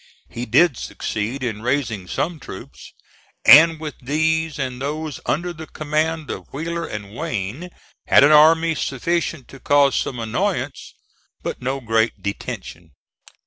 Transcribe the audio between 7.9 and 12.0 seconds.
had an army sufficient to cause some annoyance but no